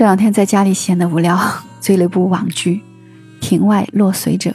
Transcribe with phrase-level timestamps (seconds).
[0.00, 1.38] 这两天在家里闲得无聊，
[1.78, 2.76] 追了一部网剧
[3.38, 4.48] 《庭外落水者》，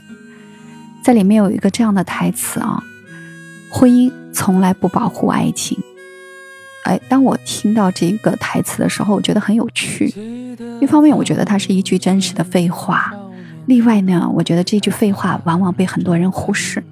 [1.03, 2.83] 在里面有一个这样的台词啊
[3.69, 5.77] ：“婚姻从来不保护爱情。”
[6.85, 10.11] 哎，当我听到这个台词的时候，我觉得很有趣。
[10.81, 12.95] 一方面，我觉得它是一句真实的废话；
[13.67, 16.83] 另外呢，我觉得这句废话往往被很多人忽视，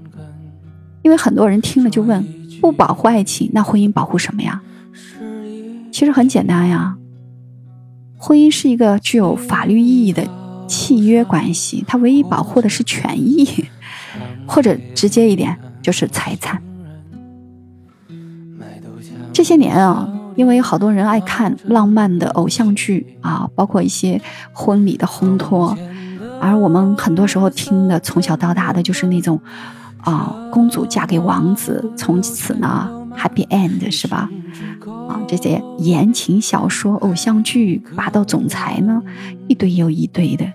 [1.01, 2.23] 因为很多人听了就问：
[2.61, 4.61] 不保护爱情，那婚姻保护什么呀？
[5.91, 6.95] 其实很简单呀。
[8.25, 10.25] 婚姻是一个具有法律意义的
[10.65, 13.65] 契约关系，它唯一保护的是权益，
[14.47, 16.63] 或者直接一点就是财产。
[19.33, 24.21] 这些年啊，因为好多人爱看浪漫的偶像剧啊，包括一些
[24.53, 25.77] 婚礼的烘托，
[26.39, 29.37] 而我们很多时候听的从小到大的就是那种
[29.97, 34.29] 啊，公主嫁给王子，从此呢 happy end 是吧？
[35.07, 39.01] 啊，这些言情小说、偶像剧、霸道总裁呢，
[39.47, 40.45] 一堆又一堆的，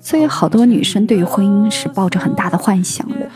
[0.00, 3.28] 所以好多女生对于婚姻是抱着很大的幻想的，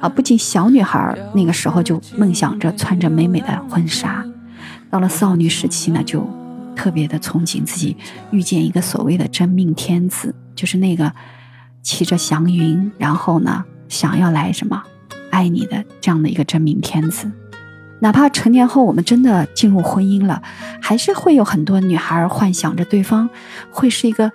[0.00, 4.24] 啊，不仅小女孩那个时候就梦想着穿着美美的婚纱，
[4.90, 6.28] 到了少女时期呢，就
[6.76, 7.96] 特别的憧憬自己
[8.30, 11.12] 遇见一个所谓的真命天子，就是那个
[11.82, 14.82] 骑着祥云，然后呢想要来什么
[15.30, 17.30] 爱你的这样的一个真命天子。
[18.00, 20.42] 哪怕成年后我们真的进入婚姻了，
[20.80, 23.28] 还是会有很多女孩幻想着对方
[23.70, 24.32] 会是一个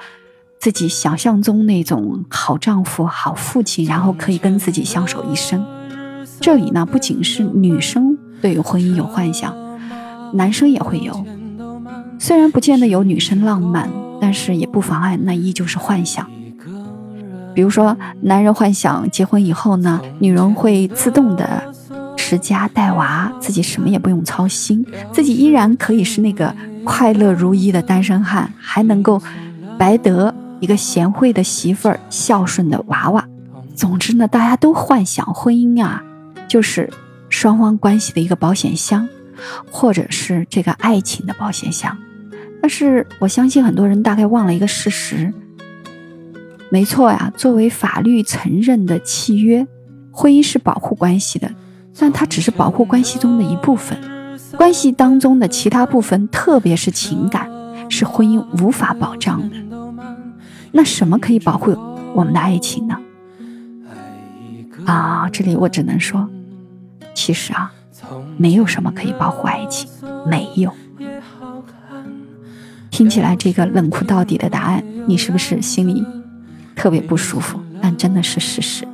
[0.59, 5.65] 自己想象中那种好丈夫、好父亲，然后可以跟自己相守一生。
[6.39, 9.53] 这里呢，不仅是女生对婚姻有幻想，
[10.33, 11.25] 男生也会有。
[12.19, 13.89] 虽然不见得有女生浪漫，
[14.21, 16.29] 但是也不妨碍那依旧是幻想。
[17.53, 21.74] 比如说，男人幻想结婚以后呢，女人会自动的。
[22.25, 26.51] 持家带娃，自己什么也不用操心，自己依然可以是那个
[26.83, 29.21] 快乐如一的单身汉，还能够
[29.77, 33.23] 白得一个贤惠的媳妇儿、孝顺的娃娃。
[33.75, 36.01] 总之呢，大家都幻想婚姻啊，
[36.47, 36.89] 就是
[37.29, 39.07] 双方关系的一个保险箱，
[39.69, 41.95] 或者是这个爱情的保险箱。
[42.59, 45.31] 但是我相信很多人大概忘了一个事实，
[46.71, 49.67] 没错呀，作为法律承认的契约，
[50.11, 51.51] 婚姻是保护关系的。
[51.97, 53.97] 但它只是保护关系中的一部分，
[54.57, 57.49] 关系当中的其他部分，特别是情感，
[57.89, 59.55] 是婚姻无法保障的。
[60.71, 61.71] 那什么可以保护
[62.13, 62.97] 我们的爱情呢？
[64.85, 66.29] 啊，这里我只能说，
[67.13, 67.71] 其实啊，
[68.37, 69.89] 没有什么可以保护爱情，
[70.27, 70.71] 没有。
[72.91, 76.05] 听起来这个冷酷到底的答案，你是不是心里
[76.75, 77.59] 特别不舒服？
[77.81, 78.85] 但真的是事实。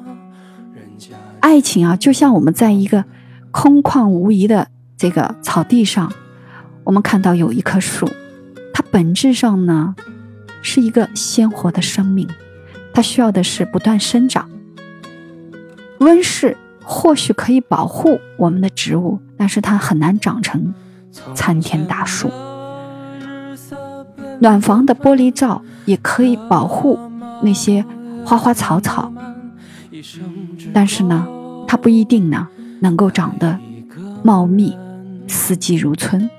[1.42, 3.04] 爱情啊，就像我们在一个
[3.52, 6.12] 空旷无疑的这个草地上，
[6.86, 8.08] 我们看到有一棵树，
[8.74, 9.96] 它本质上呢
[10.62, 12.28] 是一个鲜活的生命，
[12.94, 14.50] 它需要的是不断生长。
[16.00, 20.74] 温室或许可以保护我们的植物，但是它很难长成
[21.34, 22.32] 参天大树。
[24.40, 27.00] 暖房的玻璃罩也可以保护
[27.44, 27.86] 那些
[28.26, 29.12] 花花草草。
[30.74, 31.28] 但是呢，
[31.68, 32.48] 它不一定呢
[32.80, 33.60] 能够长得
[34.24, 34.76] 茂密、
[35.28, 36.30] 四季如春。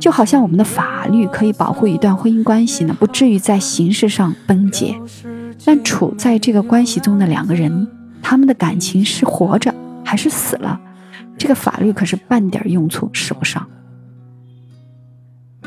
[0.00, 4.98] 就好像我们的法律可以保护一段婚姻关系呢，不至于在形式上崩解，
[5.64, 7.86] 但处在这个关系中的两个人，
[8.22, 9.72] 他们的感情是活着
[10.04, 10.80] 还是死了，
[11.38, 13.68] 这个法律可是半点用处使不上。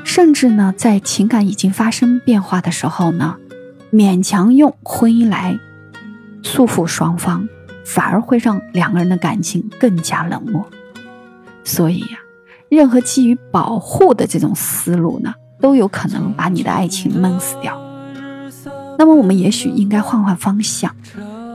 [0.04, 3.38] 甚至呢，在情感已经发生变化的时候呢，
[3.92, 5.60] 勉强用婚姻来。
[6.44, 7.48] 束缚双方，
[7.86, 10.64] 反而会让两个人的感情更加冷漠。
[11.64, 12.20] 所以呀，
[12.70, 17.82] 任何基于保护的这种思路呢，都有可能把你的爱情闷死掉。
[18.98, 20.96] 那么，我们也许应该换换方向，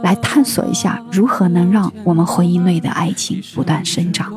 [0.03, 4.33] 来探索一下如何能让我们婚姻内的爱情不断生长。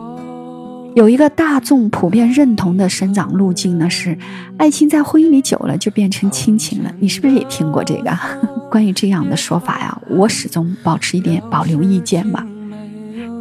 [0.93, 4.17] 有一个大众普遍认同的生长路径呢，是
[4.57, 6.91] 爱情在婚姻里久了就变成亲情了。
[6.99, 8.11] 你是不是也听过这个？
[8.69, 12.45] 关于这样的说法呀，我始终保持一点保留意见吧。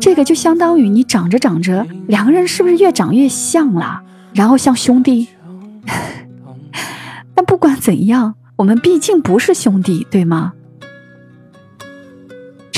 [0.00, 4.02] 这个就相当于你长着长着，两个人是不是越长越像了？
[4.32, 5.28] 然后像兄弟？
[7.34, 10.52] 但不管怎样，我们毕竟不是兄弟，对吗？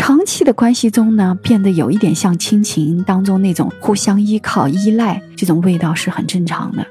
[0.04, 6.84] 长期的关系中呢，变得有一点像亲情当中那种互相依靠、依赖，这种味道是很正常的。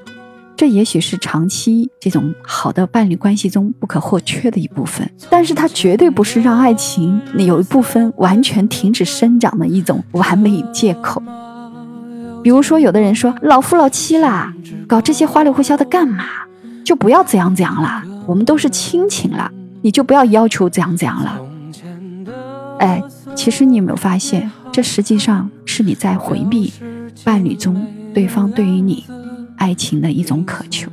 [0.56, 11.22] 这也许是长期这种好的伴侣关系中不可或缺的一部分，但是它绝对不是让爱情有一部分完全停止生长的一种完美借口。
[12.42, 14.54] 比如说，有的人说老夫老妻啦，
[14.88, 16.24] 搞这些花里胡哨的干嘛？
[16.82, 21.38] 就不要怎样怎样了，我们都是亲情了，你就不要要求怎样怎样了。
[22.82, 23.00] 哎，
[23.36, 26.72] 其实你有没有发现，这实际上是你在回避
[27.22, 29.06] 伴侣中对方对于你
[29.56, 30.90] 爱情的一种渴求。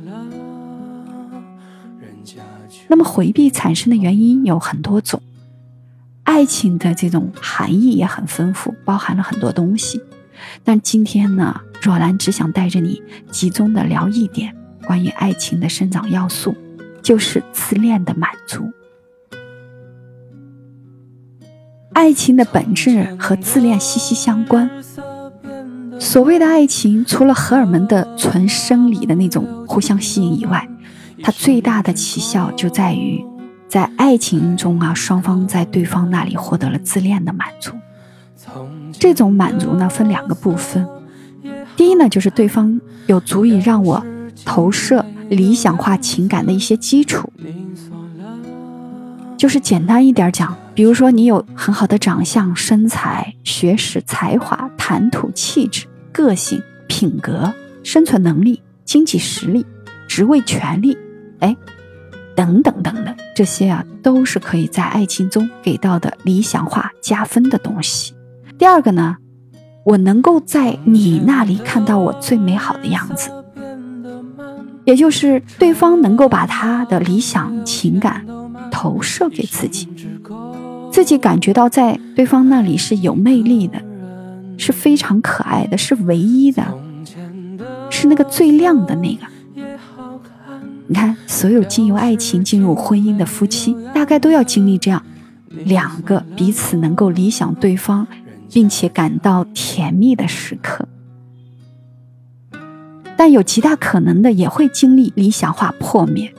[2.86, 5.20] 那么回避产生的原因有很多种，
[6.22, 10.00] 爱情的这种含义也很丰富，包含了很多东西。
[10.62, 13.02] 但今天呢，若兰只想带着你
[13.32, 14.54] 集中的聊一点
[14.84, 16.56] 关于爱情的生长要素，
[17.02, 18.72] 就是自恋的满足。
[21.92, 24.70] 爱情的本质和自恋息息相关。
[25.98, 30.66] 所谓的爱情，除了荷尔蒙的纯生理的那种互相吸引以外，
[31.22, 33.22] 它最大的奇效就在于，
[33.68, 37.72] 在爱情中啊，双方在对方那里获得了自恋的满足。
[38.92, 40.86] 这种满足呢，分两个部分。
[41.76, 44.02] 第一呢，就是对方有足以让我
[44.44, 47.30] 投射理想化情感的一些基础。
[49.36, 57.52] 就是简单一点讲，比如说你有很好的长相、身材、学识、才华、谈吐、气质、个性、品格、
[57.84, 59.66] 生存能力、经济实力、
[60.08, 60.96] 职位、权利。
[61.40, 61.54] 哎，
[62.34, 68.14] 等等等等，这些啊都是可以在爱情中给到的理想化加分的东西。
[68.56, 69.18] 第二个呢，
[69.84, 73.30] 我能够在你那里看到我最美好的样子，
[74.86, 78.26] 也就是对方能够把他的理想情感
[78.70, 79.86] 投射给自己，
[80.90, 83.80] 自己感觉到在对方那里是有魅力的，
[84.58, 86.62] 是非常可爱的，是唯一的，
[87.90, 89.26] 是那个最亮的那个。
[90.86, 95.00] 你看，所有经由爱情进入婚姻的夫妻，大概都要经历这样
[95.64, 98.08] 两个彼此能够理想对方，
[98.50, 100.88] 并且感到甜蜜的时刻。
[103.16, 106.34] 但有极大可能的也会经历理想化破灭，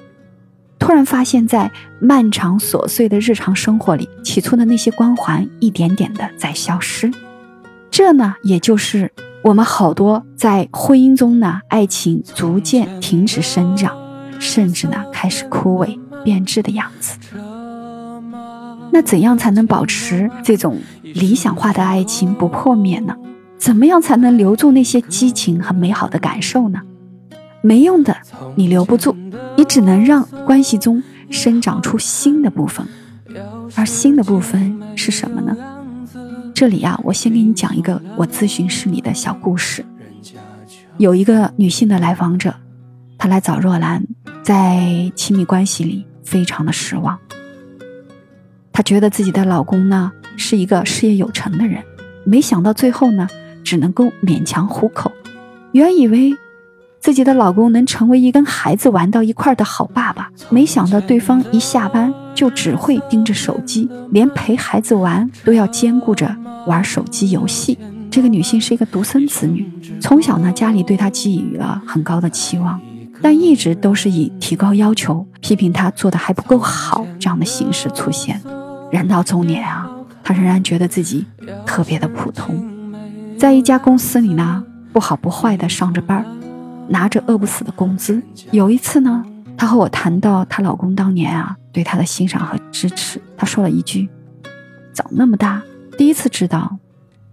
[0.91, 1.71] 突然发现，在
[2.01, 7.09] 漫长琐碎的日常生活里，起初的那些光环一点点的在消失。
[7.89, 9.09] 这呢，也就是
[9.41, 13.95] 我们好多在婚姻中呢，爱情逐渐停止生长。
[14.37, 17.17] 甚至呢，开始枯萎变质的样子。
[18.91, 23.15] 那怎样才能保持这种理想化的爱情不破灭呢？
[23.57, 26.81] 怎么样才能留住那些激情和美好的感受呢？
[27.61, 28.17] 没用的，
[28.55, 29.15] 你留不住，
[29.57, 32.85] 你只能让关系中生长出新的部分。
[33.75, 35.55] 而新的部分是什么呢？
[36.53, 39.85] 这里啊，我先给你讲一个我咨询室里的小故事。
[40.97, 42.53] 有一个女性的来访者，
[43.17, 44.03] 她来找若兰。
[44.43, 47.17] 在亲密关系里，非常的失望。
[48.73, 51.83] 她觉得自己的老公呢是一个事业有成的人，
[52.25, 53.27] 没想到最后呢
[53.63, 55.11] 只能够勉强糊口。
[55.71, 56.33] 原以为
[57.01, 66.33] 自己的老公能成为一跟孩子玩到一块的好爸爸，没想到对方一下班就只会盯着手机，连陪孩子玩都要兼顾着
[66.67, 67.75] 玩手机游戏。
[68.11, 69.67] 这个女性是一个独生子女，
[69.99, 72.79] 从小呢家里对她寄予了很高的期望。
[73.19, 78.39] 但一直都是以提高要求、批评她做的还不够好这样的形式出现。
[78.91, 79.89] 人到中年啊，
[80.23, 81.25] 她仍然觉得自己
[81.65, 82.63] 特别的普通，
[83.39, 84.63] 在一家公司里呢，
[84.93, 86.25] 不好不坏的上着班，
[86.87, 88.21] 拿着饿不死的工资。
[88.51, 89.23] 有一次呢，
[89.57, 94.09] 她和我谈到她老公当年啊对她的欣赏和支持，她说了一句
[94.93, 95.61] ：“长那么大，
[95.97, 96.77] 第一次知道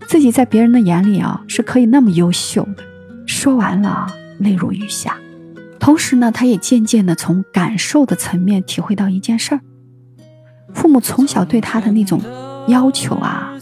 [0.06, 2.84] 自己在别人的眼里啊是可以那么优秀的。”
[3.26, 4.06] 说完了，
[4.38, 5.16] 泪如雨下。
[5.78, 9.60] 同时呢，她也渐渐的从感受的层面体会到一件事儿：
[10.74, 12.20] 父母从小对她的那种
[12.66, 13.52] 要求啊、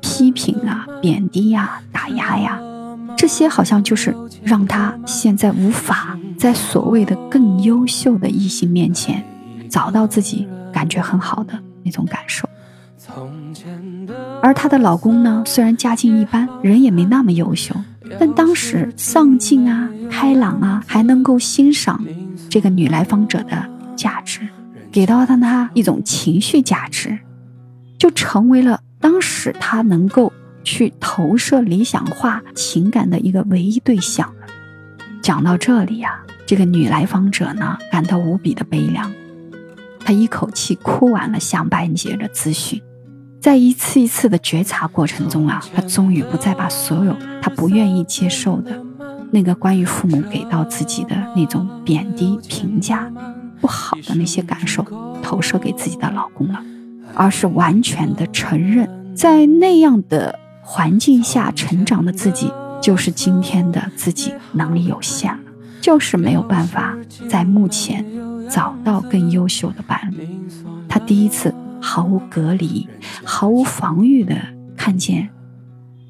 [0.00, 2.58] 批评啊、贬低呀、打压呀，
[3.16, 9.24] 这些好像就是让他现在无法在所谓的更优秀的异性面前
[9.70, 11.52] 找到自己感觉很好的
[11.84, 12.48] 那种感受。
[14.42, 17.74] 而她的老公呢，虽然家境一般，人也没那么优秀。
[18.18, 22.04] 但当时上进啊、开朗啊，还能够欣赏
[22.50, 23.64] 这个女来访者的
[23.96, 24.40] 价值，
[24.90, 27.18] 给到他她一种情绪价值，
[27.98, 34.46] 就成为了当时他能够去投射理想化情感的一个唯一对象了。
[35.22, 39.12] 讲到这里呀，这个女来访者呢感到无比的悲凉，
[40.00, 42.80] 她一口气哭完了下半节的咨询。
[43.40, 48.80] 在一次一次的觉察过程中啊，她终于不再把所有她不愿意接受的
[49.30, 53.10] 那个关于父母给到自己的那种贬低、评价、
[53.60, 54.84] 不好的那些感受
[55.22, 56.62] 投射给自己的老公了，
[57.14, 60.38] 而是完全的承认，在那样的
[60.74, 62.50] 环境下成长的自己
[62.80, 65.40] 就是今天的自己能力有限了。
[65.82, 66.96] 就是没有办法
[67.28, 68.02] 在目前
[68.48, 70.26] 找到更优秀的伴侣。
[70.88, 72.88] 他第一次毫无隔离、
[73.22, 74.34] 毫无防御的
[74.74, 75.28] 看见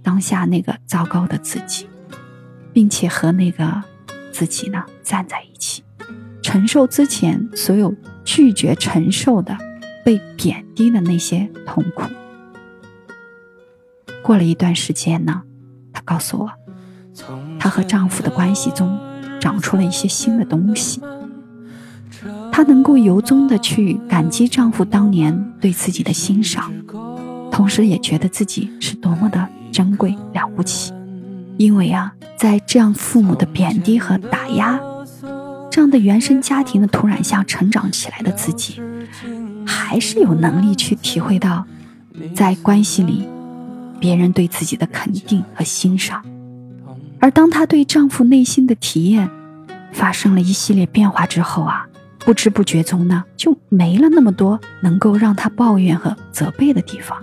[0.01, 1.89] 当下那个糟糕的自己，
[2.73, 3.83] 并且和那个
[4.31, 5.83] 自己呢站在一起，
[6.41, 7.93] 承受之前所有
[8.25, 9.59] 拒绝承受的
[10.05, 12.05] 被贬低的那些痛苦。
[14.23, 15.43] 过了一段时间呢，
[15.93, 16.51] 她告诉我，
[17.59, 18.99] 她和丈夫的关系中。
[19.41, 21.01] 长出了一些新的东西，
[22.53, 26.73] 她能够由衷的去感激丈夫当年对自己的欣赏，
[27.51, 30.93] 同时也觉得自己是多么的珍贵了不起。
[31.57, 34.79] 因为啊，在这样父母的贬低和打压，
[35.69, 38.81] 这样的原生家庭的土壤下成长起来的自己，
[39.67, 41.67] 还是有能力去体会到，
[42.33, 43.27] 在关系里，
[44.03, 46.25] 别人对自己的肯定和欣赏。
[47.21, 49.31] 而当她对丈夫内心的体验
[49.93, 51.87] 发生了一系列变化之后啊，
[52.19, 57.17] 不知不觉中呢，就没了那么多能够让她抱怨和责备的地方。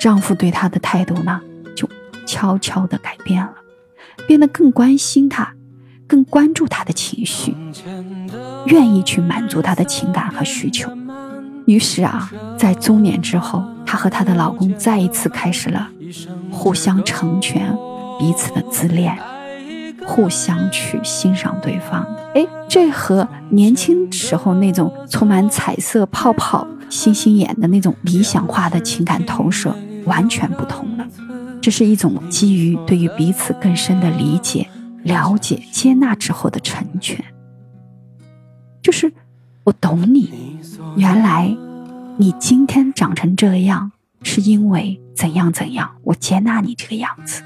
[0.00, 1.38] 丈夫对她的态度呢，
[1.76, 1.86] 就
[2.24, 3.52] 悄悄地改变了，
[4.26, 5.52] 变得更关心她，
[6.06, 7.54] 更关注她的情绪，
[8.64, 10.90] 愿意去满足她的情感和需求。
[11.66, 15.88] 于是啊，在中年之后，她和她的老公再一次开始了
[16.50, 17.76] 互相成全。
[18.18, 19.18] 彼此的自恋，
[20.06, 29.74] 互相去欣赏对方，哎，这和年轻时候那种充满彩色泡泡、星星眼的那种理想化的情感投射
[30.04, 31.06] 完全不同了。
[31.62, 34.68] 这是一种基于对于彼此更深的理解、
[35.02, 37.24] 了解、接纳之后的成全。
[38.82, 39.10] 就是
[39.64, 40.49] 我懂你，
[40.96, 41.56] 原来
[42.16, 47.42] 你今天长成这样，是因为怎样怎样，我接纳你这个样子。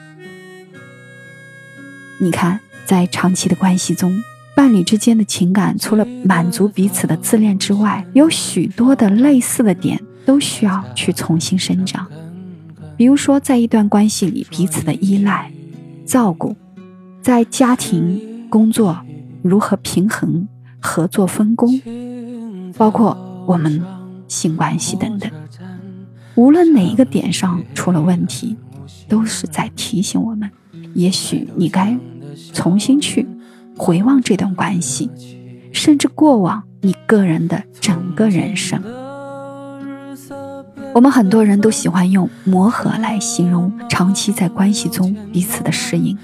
[2.21, 4.23] 你看，在长期的关系中，
[4.55, 12.07] 伴侣之间的情感除了满足彼此的自恋之外，有许多的类似的点都需要去重新生长。
[12.97, 15.51] 比如说，在一段关系里，彼此的依赖、
[16.07, 16.57] 照顾，
[17.21, 18.97] 在家庭、工作
[19.43, 20.47] 如何平衡、
[20.87, 21.81] 合作分工，
[22.77, 23.83] 包括我们
[24.29, 25.31] 性关系等等，
[26.35, 28.55] 无论哪一个点上出了问题，
[29.09, 30.51] 都是在提醒我们。
[30.93, 31.99] 也许你该
[32.53, 33.27] 重新去
[33.79, 35.11] 回望这段关系，
[35.73, 38.83] 甚至过往你个人的整个人生。
[40.95, 46.17] 我们很多人都喜欢用磨合来形容长期在关系中彼此的适应，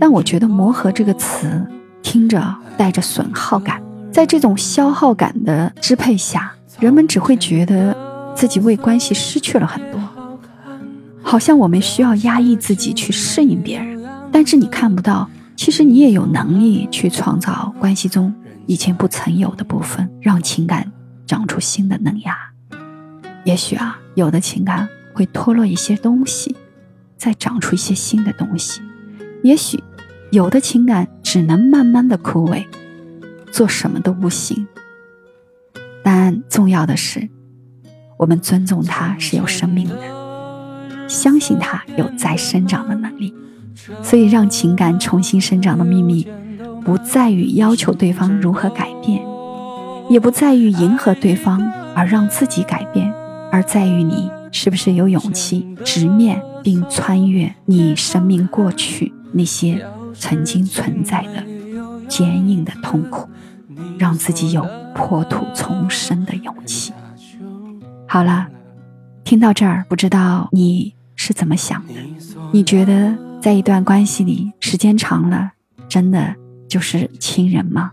[0.00, 1.66] 但我觉得“磨合”这个词
[2.02, 7.96] 听着带着损耗感，在这种消耗感的支配下，人们只会觉得
[8.34, 10.00] 自己为关系失去了很多。
[11.22, 18.34] 好像我们需要压抑自己去适应别人，但是你看不到，其实你也有能力去创造关系中
[18.66, 20.90] 以前不曾有的部分，让情感
[21.26, 22.36] 长出新的嫩芽。
[23.44, 26.54] 也许啊，有的情感会脱落一些东西，
[27.16, 28.80] 再长出一些新的东西；
[29.42, 29.82] 也许
[30.32, 32.64] 有的情感只能慢慢的枯萎，
[33.52, 34.66] 做什么都不行。
[36.02, 37.28] 但重要的是，
[38.16, 39.94] 我们尊重它是有生命的。
[41.06, 43.34] 相信它有再生长的能力，
[44.02, 46.26] 所以让情感重新生长的秘密，
[46.82, 49.22] 不在于要求对方如何改变，
[50.08, 51.60] 也不在于迎合对方
[51.94, 53.12] 而让自己改变，
[53.50, 61.44] 而在于你是不是有勇气直面并穿越你生命过去那些曾经存在的
[62.08, 63.28] 坚硬的痛苦，
[63.98, 66.92] 让自己有破土重生的勇气。
[68.08, 68.48] 好了，
[69.24, 70.94] 听到这儿，不知道你。
[71.14, 71.92] 是怎么想的？
[72.52, 75.52] 你觉得在一段关系里，时间长了，
[75.88, 76.34] 真的
[76.68, 77.92] 就是亲人吗？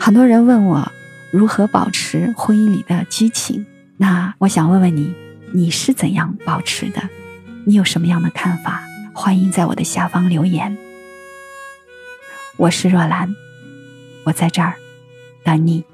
[0.00, 0.90] 很多人问我
[1.30, 3.64] 如何保持婚姻里的激情，
[3.98, 5.14] 那我想问问你，
[5.52, 7.00] 你是怎样保持的？
[7.64, 8.82] 你有什么样的看法？
[9.16, 10.76] 欢迎在我的下方留言。
[12.56, 13.32] 我是若兰，
[14.24, 14.74] 我在这儿
[15.44, 15.84] 等你。